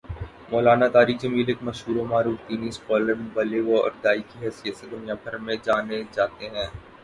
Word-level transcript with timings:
مولانا 0.51 0.87
طارق 0.87 1.17
جمیل 1.21 1.47
ایک 1.47 1.61
مشہور 1.63 1.95
و 1.97 2.05
معروف 2.05 2.37
دینی 2.47 2.71
سکالر، 2.77 3.15
مبلغ 3.23 3.65
اور 3.75 3.91
داعی 4.03 4.21
کی 4.29 4.37
حیثیت 4.43 4.75
سے 4.77 4.87
دنیا 4.91 5.15
بھر 5.23 5.37
میں 5.45 5.55
جانے 5.63 6.01
جاتے 6.13 6.45
ہیں 6.49 6.67